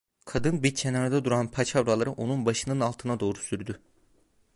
Kadın 0.25 0.63
bir 0.63 0.75
kenarda 0.75 1.25
duran 1.25 1.47
paçavraları 1.51 2.11
onun 2.11 2.45
başının 2.45 2.79
altına 2.79 3.19
doğru 3.19 3.39
sürdü. 3.39 3.81